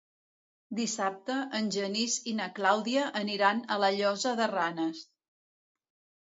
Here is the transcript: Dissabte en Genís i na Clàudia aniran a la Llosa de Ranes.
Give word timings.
Dissabte 0.77 1.35
en 1.59 1.67
Genís 1.75 2.15
i 2.31 2.33
na 2.39 2.47
Clàudia 2.61 3.03
aniran 3.21 3.61
a 3.77 3.79
la 3.85 3.91
Llosa 3.99 4.33
de 4.41 4.49
Ranes. 4.55 5.05